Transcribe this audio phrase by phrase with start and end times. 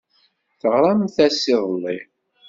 [0.59, 1.97] Teɣramt-as iḍelli?